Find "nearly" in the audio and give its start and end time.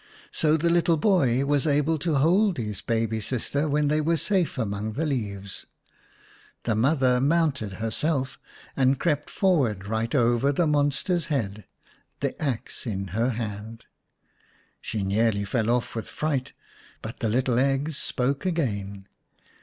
15.03-15.45